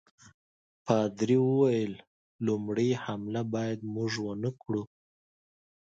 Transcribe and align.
پادري 0.85 1.37
وویل 1.47 1.93
لومړی 2.45 2.89
حمله 3.03 3.41
باید 3.53 3.79
موږ 3.93 4.11
ونه 4.25 4.51
کړو. 4.61 4.83